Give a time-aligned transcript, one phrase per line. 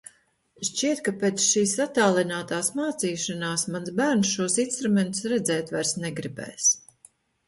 [0.67, 6.71] Šķiet, ka pēc šīs attālinātās mācīšanās mans bērns šos instrumentus redzēt vairs negribēs...